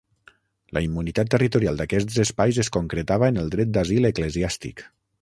[0.77, 4.85] La immunitat territorial d'aquests espais es concretava en el dret d'asil eclesiàstic.